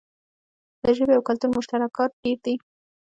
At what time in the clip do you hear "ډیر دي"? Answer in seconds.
2.23-2.55